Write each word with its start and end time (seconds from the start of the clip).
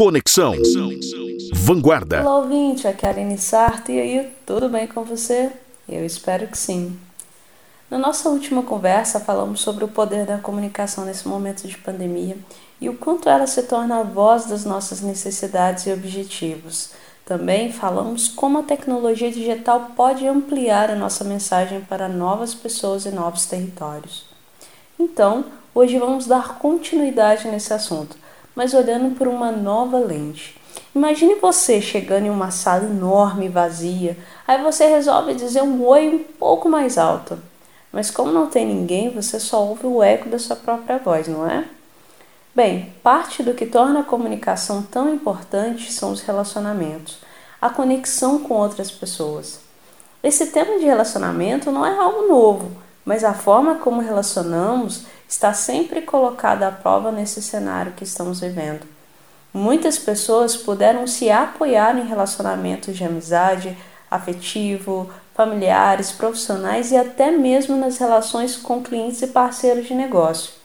Conexão. 0.00 0.54
Vanguarda. 1.52 2.22
Olá, 2.22 2.38
ouvinte, 2.38 2.88
aqui 2.88 3.04
é 3.04 3.10
a 3.10 3.12
Aline 3.12 3.36
Sarto. 3.36 3.92
E 3.92 4.00
aí, 4.00 4.32
tudo 4.46 4.66
bem 4.66 4.86
com 4.86 5.04
você? 5.04 5.52
Eu 5.86 6.06
espero 6.06 6.46
que 6.46 6.56
sim. 6.56 6.98
Na 7.90 7.98
nossa 7.98 8.30
última 8.30 8.62
conversa, 8.62 9.20
falamos 9.20 9.60
sobre 9.60 9.84
o 9.84 9.88
poder 9.88 10.24
da 10.24 10.38
comunicação 10.38 11.04
nesse 11.04 11.28
momento 11.28 11.68
de 11.68 11.76
pandemia 11.76 12.34
e 12.80 12.88
o 12.88 12.96
quanto 12.96 13.28
ela 13.28 13.46
se 13.46 13.64
torna 13.64 14.00
a 14.00 14.02
voz 14.02 14.46
das 14.46 14.64
nossas 14.64 15.02
necessidades 15.02 15.84
e 15.84 15.92
objetivos. 15.92 16.92
Também 17.26 17.70
falamos 17.70 18.26
como 18.26 18.60
a 18.60 18.62
tecnologia 18.62 19.30
digital 19.30 19.90
pode 19.94 20.26
ampliar 20.26 20.88
a 20.90 20.96
nossa 20.96 21.24
mensagem 21.24 21.82
para 21.82 22.08
novas 22.08 22.54
pessoas 22.54 23.04
e 23.04 23.10
novos 23.10 23.44
territórios. 23.44 24.24
Então, 24.98 25.44
hoje 25.74 25.98
vamos 25.98 26.26
dar 26.26 26.56
continuidade 26.58 27.46
nesse 27.48 27.74
assunto, 27.74 28.16
mas 28.54 28.74
olhando 28.74 29.14
por 29.16 29.28
uma 29.28 29.52
nova 29.52 29.98
lente. 29.98 30.60
Imagine 30.94 31.36
você 31.36 31.80
chegando 31.80 32.26
em 32.26 32.30
uma 32.30 32.50
sala 32.50 32.84
enorme 32.84 33.46
e 33.46 33.48
vazia, 33.48 34.16
aí 34.46 34.62
você 34.62 34.86
resolve 34.86 35.34
dizer 35.34 35.62
um 35.62 35.84
oi 35.84 36.08
um 36.08 36.18
pouco 36.18 36.68
mais 36.68 36.98
alto. 36.98 37.38
Mas 37.92 38.10
como 38.10 38.32
não 38.32 38.46
tem 38.46 38.66
ninguém, 38.66 39.10
você 39.10 39.38
só 39.38 39.64
ouve 39.64 39.86
o 39.86 40.02
eco 40.02 40.28
da 40.28 40.38
sua 40.38 40.56
própria 40.56 40.98
voz, 40.98 41.26
não 41.26 41.48
é? 41.48 41.64
Bem, 42.54 42.92
parte 43.02 43.42
do 43.42 43.54
que 43.54 43.66
torna 43.66 44.00
a 44.00 44.04
comunicação 44.04 44.82
tão 44.82 45.14
importante 45.14 45.92
são 45.92 46.10
os 46.10 46.20
relacionamentos, 46.20 47.18
a 47.60 47.70
conexão 47.70 48.40
com 48.40 48.54
outras 48.54 48.90
pessoas. 48.90 49.60
Esse 50.22 50.46
tema 50.46 50.78
de 50.78 50.84
relacionamento 50.84 51.70
não 51.70 51.86
é 51.86 51.96
algo 51.96 52.26
novo, 52.28 52.72
mas 53.04 53.24
a 53.24 53.32
forma 53.32 53.76
como 53.76 54.00
relacionamos 54.00 55.06
está 55.30 55.54
sempre 55.54 56.02
colocada 56.02 56.68
à 56.68 56.70
prova 56.70 57.10
nesse 57.10 57.40
cenário 57.40 57.92
que 57.92 58.04
estamos 58.04 58.40
vivendo. 58.40 58.86
Muitas 59.54 59.98
pessoas 59.98 60.54
puderam 60.56 61.06
se 61.06 61.30
apoiar 61.30 61.96
em 61.96 62.06
relacionamentos 62.06 62.94
de 62.94 63.04
amizade, 63.04 63.78
afetivo, 64.10 65.10
familiares, 65.34 66.12
profissionais 66.12 66.92
e 66.92 66.96
até 66.96 67.30
mesmo 67.30 67.76
nas 67.78 67.96
relações 67.96 68.56
com 68.56 68.82
clientes 68.82 69.22
e 69.22 69.28
parceiros 69.28 69.86
de 69.86 69.94
negócio 69.94 70.60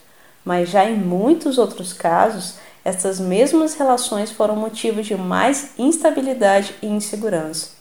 mas 0.45 0.70
já 0.70 0.86
em 0.86 0.95
muitos 0.95 1.58
outros 1.58 1.92
casos, 1.92 2.53
essas 2.84 3.20
mesmas 3.20 3.73
relações 3.73 4.31
foram 4.31 4.56
motivo 4.56 5.02
de 5.02 5.16
mais 5.16 5.72
instabilidade 5.75 6.75
e 6.84 6.88
insegurança. 6.88 7.72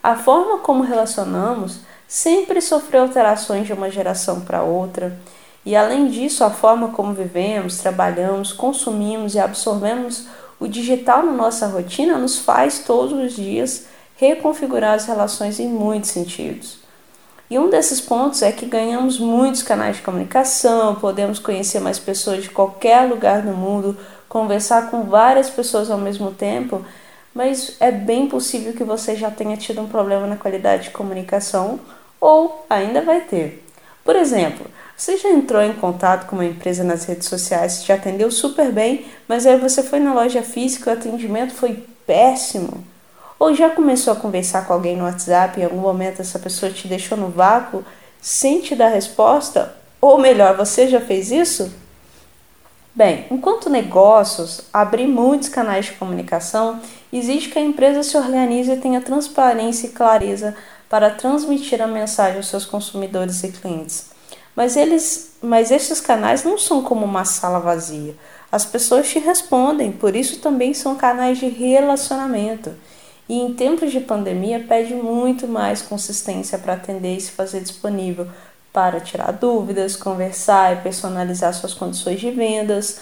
A 0.00 0.14
forma 0.14 0.58
como 0.58 0.84
relacionamos 0.84 1.80
sempre 2.06 2.60
sofreu 2.60 3.02
alterações 3.02 3.66
de 3.66 3.72
uma 3.72 3.90
geração 3.90 4.40
para 4.40 4.62
outra, 4.62 5.18
e 5.64 5.76
além 5.76 6.08
disso, 6.08 6.42
a 6.42 6.50
forma 6.50 6.88
como 6.88 7.12
vivemos, 7.12 7.78
trabalhamos, 7.78 8.52
consumimos 8.52 9.34
e 9.34 9.38
absorvemos 9.38 10.26
o 10.58 10.68
digital 10.68 11.22
na 11.22 11.32
nossa 11.32 11.66
rotina 11.66 12.18
nos 12.18 12.38
faz 12.38 12.80
todos 12.80 13.12
os 13.12 13.34
dias 13.34 13.86
reconfigurar 14.16 14.94
as 14.94 15.06
relações 15.06 15.58
em 15.58 15.68
muitos 15.68 16.10
sentidos. 16.10 16.78
E 17.48 17.58
um 17.58 17.70
desses 17.70 18.00
pontos 18.00 18.42
é 18.42 18.52
que 18.52 18.66
ganhamos 18.66 19.18
muitos 19.18 19.62
canais 19.62 19.96
de 19.96 20.02
comunicação, 20.02 20.94
podemos 20.96 21.38
conhecer 21.38 21.80
mais 21.80 21.98
pessoas 21.98 22.42
de 22.42 22.50
qualquer 22.50 23.08
lugar 23.08 23.42
do 23.42 23.52
mundo, 23.52 23.96
conversar 24.28 24.90
com 24.90 25.04
várias 25.04 25.50
pessoas 25.50 25.90
ao 25.90 25.98
mesmo 25.98 26.30
tempo, 26.30 26.84
mas 27.34 27.76
é 27.80 27.90
bem 27.90 28.28
possível 28.28 28.72
que 28.74 28.84
você 28.84 29.16
já 29.16 29.30
tenha 29.30 29.56
tido 29.56 29.80
um 29.80 29.88
problema 29.88 30.26
na 30.26 30.36
qualidade 30.36 30.84
de 30.84 30.90
comunicação 30.90 31.80
ou 32.20 32.66
ainda 32.68 33.00
vai 33.00 33.22
ter. 33.22 33.64
Por 34.04 34.14
exemplo, 34.14 34.66
você 35.00 35.16
já 35.16 35.30
entrou 35.30 35.62
em 35.62 35.72
contato 35.72 36.26
com 36.26 36.36
uma 36.36 36.44
empresa 36.44 36.84
nas 36.84 37.06
redes 37.06 37.26
sociais, 37.26 37.82
te 37.82 37.90
atendeu 37.90 38.30
super 38.30 38.70
bem, 38.70 39.06
mas 39.26 39.46
aí 39.46 39.56
você 39.56 39.82
foi 39.82 39.98
na 39.98 40.12
loja 40.12 40.42
física 40.42 40.90
e 40.90 40.94
o 40.94 40.98
atendimento 40.98 41.54
foi 41.54 41.86
péssimo? 42.06 42.84
Ou 43.38 43.54
já 43.54 43.70
começou 43.70 44.12
a 44.12 44.16
conversar 44.16 44.66
com 44.66 44.74
alguém 44.74 44.98
no 44.98 45.04
WhatsApp 45.04 45.58
e 45.58 45.62
em 45.62 45.64
algum 45.64 45.78
momento 45.78 46.20
essa 46.20 46.38
pessoa 46.38 46.70
te 46.70 46.86
deixou 46.86 47.16
no 47.16 47.30
vácuo 47.30 47.82
sem 48.20 48.60
te 48.60 48.74
dar 48.74 48.88
resposta? 48.88 49.74
Ou 50.02 50.18
melhor, 50.18 50.54
você 50.54 50.86
já 50.86 51.00
fez 51.00 51.30
isso? 51.30 51.72
Bem, 52.94 53.24
enquanto 53.30 53.70
negócios, 53.70 54.60
abrir 54.70 55.06
muitos 55.06 55.48
canais 55.48 55.86
de 55.86 55.92
comunicação 55.92 56.78
exige 57.10 57.48
que 57.48 57.58
a 57.58 57.62
empresa 57.62 58.02
se 58.02 58.18
organize 58.18 58.70
e 58.70 58.76
tenha 58.76 59.00
transparência 59.00 59.86
e 59.86 59.92
clareza 59.92 60.54
para 60.90 61.08
transmitir 61.08 61.80
a 61.80 61.86
mensagem 61.86 62.36
aos 62.36 62.48
seus 62.48 62.66
consumidores 62.66 63.42
e 63.42 63.48
clientes. 63.48 64.19
Mas 64.54 64.76
eles, 64.76 65.32
mas 65.42 65.70
esses 65.70 66.00
canais 66.00 66.44
não 66.44 66.58
são 66.58 66.82
como 66.82 67.04
uma 67.04 67.24
sala 67.24 67.60
vazia. 67.60 68.14
As 68.50 68.64
pessoas 68.64 69.08
te 69.08 69.18
respondem, 69.18 69.92
por 69.92 70.16
isso 70.16 70.40
também 70.40 70.74
são 70.74 70.96
canais 70.96 71.38
de 71.38 71.48
relacionamento 71.48 72.72
e 73.30 73.38
em 73.38 73.54
tempos 73.54 73.92
de 73.92 74.00
pandemia 74.00 74.64
pede 74.68 74.92
muito 74.92 75.46
mais 75.46 75.80
consistência 75.80 76.58
para 76.58 76.72
atender 76.72 77.16
e 77.16 77.20
se 77.20 77.30
fazer 77.30 77.60
disponível 77.60 78.26
para 78.72 78.98
tirar 78.98 79.30
dúvidas, 79.30 79.94
conversar 79.94 80.72
e 80.72 80.80
personalizar 80.80 81.54
suas 81.54 81.72
condições 81.72 82.18
de 82.18 82.28
vendas, 82.32 82.98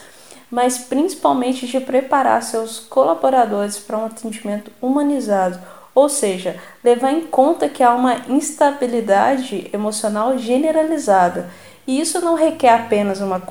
mas 0.51 0.77
principalmente 0.77 1.67
de 1.67 1.81
preparar 1.81 2.43
seus 2.43 2.79
colaboradores 2.79 3.79
para 3.79 3.97
um 3.97 4.05
atendimento 4.05 4.71
humanizado, 4.83 5.59
ou 5.99 6.09
seja, 6.09 6.57
levar 6.85 7.11
em 7.11 7.23
conta 7.23 7.69
que 7.69 7.83
há 7.83 7.93
uma 7.93 8.19
instabilidade 8.29 9.69
emocional 9.73 10.39
generalizada. 10.39 11.51
E 11.89 12.01
isso 12.01 12.21
não 12.21 12.37
requer 12.37 12.73
apenas 12.73 13.21
uma, 13.21 13.43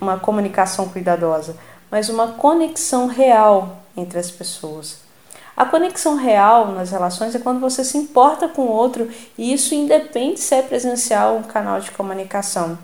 uma 0.00 0.16
comunicação 0.16 0.88
cuidadosa, 0.88 1.56
mas 1.90 2.08
uma 2.08 2.28
conexão 2.28 3.08
real 3.08 3.78
entre 3.96 4.20
as 4.20 4.30
pessoas. 4.30 4.98
A 5.56 5.64
conexão 5.64 6.14
real 6.14 6.68
nas 6.68 6.92
relações 6.92 7.34
é 7.34 7.40
quando 7.40 7.58
você 7.58 7.82
se 7.82 7.98
importa 7.98 8.46
com 8.46 8.62
o 8.62 8.72
outro 8.72 9.10
e 9.36 9.52
isso 9.52 9.74
independe 9.74 10.38
se 10.38 10.54
é 10.54 10.62
presencial 10.62 11.32
ou 11.32 11.38
um 11.40 11.42
canal 11.42 11.80
de 11.80 11.90
comunicação. 11.90 12.78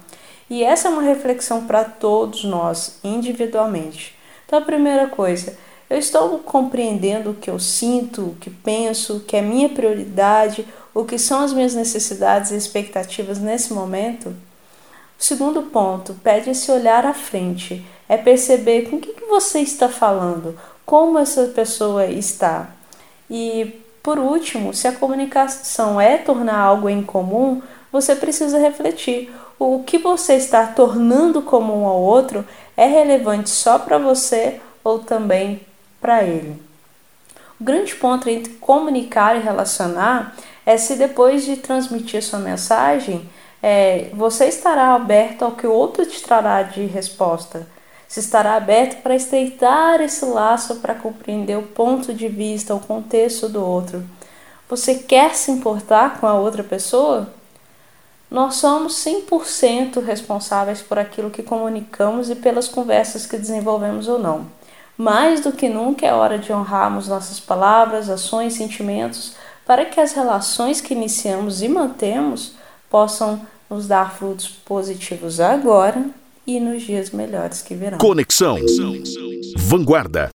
E 0.50 0.64
essa 0.64 0.88
é 0.88 0.90
uma 0.90 1.02
reflexão 1.02 1.64
para 1.64 1.84
todos 1.84 2.42
nós, 2.42 2.98
individualmente. 3.04 4.18
Então, 4.46 4.58
a 4.58 4.62
primeira 4.62 5.06
coisa, 5.06 5.56
eu 5.92 5.98
estou 5.98 6.38
compreendendo 6.38 7.30
o 7.30 7.34
que 7.34 7.50
eu 7.50 7.58
sinto, 7.58 8.22
o 8.22 8.36
que 8.40 8.48
penso, 8.48 9.18
o 9.18 9.20
que 9.20 9.36
é 9.36 9.42
minha 9.42 9.68
prioridade, 9.68 10.66
o 10.94 11.04
que 11.04 11.18
são 11.18 11.40
as 11.40 11.52
minhas 11.52 11.74
necessidades 11.74 12.50
e 12.50 12.56
expectativas 12.56 13.38
nesse 13.38 13.74
momento? 13.74 14.30
O 14.30 15.22
segundo 15.22 15.64
ponto, 15.64 16.14
pede 16.24 16.48
esse 16.48 16.72
olhar 16.72 17.04
à 17.04 17.12
frente, 17.12 17.84
é 18.08 18.16
perceber 18.16 18.88
com 18.88 18.96
o 18.96 19.00
que, 19.00 19.12
você 19.28 19.60
está 19.60 19.86
falando, 19.86 20.58
como 20.86 21.18
essa 21.18 21.44
pessoa 21.48 22.06
está. 22.06 22.70
E 23.28 23.78
por 24.02 24.18
último, 24.18 24.72
se 24.72 24.88
a 24.88 24.92
comunicação 24.92 26.00
é 26.00 26.16
tornar 26.16 26.58
algo 26.58 26.88
em 26.88 27.02
comum, 27.02 27.60
você 27.92 28.16
precisa 28.16 28.58
refletir. 28.58 29.30
O 29.58 29.82
que 29.84 29.98
você 29.98 30.36
está 30.36 30.66
tornando 30.66 31.42
comum 31.42 31.86
ao 31.86 32.00
outro 32.00 32.46
é 32.78 32.86
relevante 32.86 33.50
só 33.50 33.78
para 33.78 33.98
você 33.98 34.58
ou 34.82 34.98
também 34.98 35.60
para 36.02 36.22
ele. 36.22 36.60
O 37.58 37.64
grande 37.64 37.94
ponto 37.94 38.28
entre 38.28 38.52
comunicar 38.54 39.36
e 39.36 39.40
relacionar 39.40 40.36
é 40.66 40.76
se 40.76 40.96
depois 40.96 41.44
de 41.44 41.56
transmitir 41.56 42.22
sua 42.22 42.38
mensagem, 42.38 43.26
é, 43.62 44.10
você 44.12 44.44
estará 44.46 44.94
aberto 44.94 45.44
ao 45.44 45.52
que 45.52 45.66
o 45.66 45.72
outro 45.72 46.04
te 46.04 46.22
trará 46.22 46.62
de 46.62 46.84
resposta 46.84 47.66
se 48.12 48.20
estará 48.20 48.56
aberto 48.56 49.00
para 49.00 49.16
estreitar 49.16 50.02
esse 50.02 50.22
laço 50.26 50.76
para 50.80 50.94
compreender 50.94 51.56
o 51.56 51.62
ponto 51.62 52.12
de 52.12 52.28
vista, 52.28 52.74
o 52.74 52.78
contexto 52.78 53.48
do 53.48 53.64
outro. 53.64 54.04
Você 54.68 54.96
quer 54.96 55.34
se 55.34 55.50
importar 55.50 56.20
com 56.20 56.26
a 56.26 56.34
outra 56.34 56.62
pessoa? 56.62 57.32
Nós 58.30 58.56
somos 58.56 59.02
100% 59.02 60.04
responsáveis 60.04 60.82
por 60.82 60.98
aquilo 60.98 61.30
que 61.30 61.42
comunicamos 61.42 62.28
e 62.28 62.34
pelas 62.34 62.68
conversas 62.68 63.24
que 63.24 63.38
desenvolvemos 63.38 64.06
ou 64.06 64.18
não. 64.18 64.46
Mais 65.02 65.40
do 65.40 65.50
que 65.50 65.68
nunca 65.68 66.06
é 66.06 66.12
hora 66.12 66.38
de 66.38 66.52
honrarmos 66.52 67.08
nossas 67.08 67.40
palavras, 67.40 68.08
ações, 68.08 68.52
sentimentos, 68.52 69.34
para 69.66 69.84
que 69.84 70.00
as 70.00 70.12
relações 70.12 70.80
que 70.80 70.94
iniciamos 70.94 71.60
e 71.60 71.68
mantemos 71.68 72.52
possam 72.88 73.44
nos 73.68 73.88
dar 73.88 74.14
frutos 74.16 74.46
positivos 74.46 75.40
agora 75.40 76.06
e 76.46 76.60
nos 76.60 76.84
dias 76.84 77.10
melhores 77.10 77.62
que 77.62 77.74
virão. 77.74 77.98
Conexão. 77.98 78.56
Vanguarda. 79.56 80.31